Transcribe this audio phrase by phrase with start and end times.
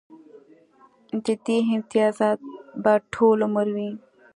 [1.23, 2.39] د دې امتیازات
[2.83, 3.89] به ټول عمر وي